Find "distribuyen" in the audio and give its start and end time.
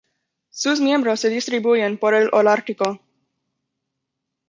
1.29-1.99